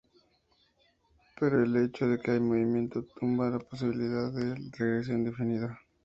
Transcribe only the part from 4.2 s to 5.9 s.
de una regresión indefinida.